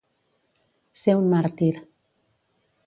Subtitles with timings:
[1.01, 1.71] Ser un màrtir.